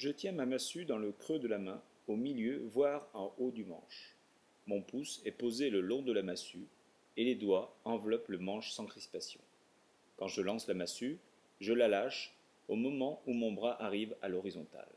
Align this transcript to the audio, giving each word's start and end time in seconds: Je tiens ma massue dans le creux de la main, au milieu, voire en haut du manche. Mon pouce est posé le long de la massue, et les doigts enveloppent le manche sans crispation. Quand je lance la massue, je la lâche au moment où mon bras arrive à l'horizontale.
Je 0.00 0.08
tiens 0.08 0.32
ma 0.32 0.46
massue 0.46 0.86
dans 0.86 0.96
le 0.96 1.12
creux 1.12 1.38
de 1.38 1.46
la 1.46 1.58
main, 1.58 1.82
au 2.08 2.16
milieu, 2.16 2.64
voire 2.72 3.10
en 3.12 3.34
haut 3.36 3.50
du 3.50 3.66
manche. 3.66 4.16
Mon 4.66 4.80
pouce 4.80 5.20
est 5.26 5.30
posé 5.30 5.68
le 5.68 5.82
long 5.82 6.00
de 6.00 6.10
la 6.10 6.22
massue, 6.22 6.68
et 7.18 7.24
les 7.24 7.34
doigts 7.34 7.76
enveloppent 7.84 8.30
le 8.30 8.38
manche 8.38 8.72
sans 8.72 8.86
crispation. 8.86 9.42
Quand 10.16 10.26
je 10.26 10.40
lance 10.40 10.66
la 10.68 10.72
massue, 10.72 11.18
je 11.60 11.74
la 11.74 11.86
lâche 11.86 12.34
au 12.68 12.76
moment 12.76 13.20
où 13.26 13.34
mon 13.34 13.52
bras 13.52 13.76
arrive 13.82 14.16
à 14.22 14.30
l'horizontale. 14.30 14.88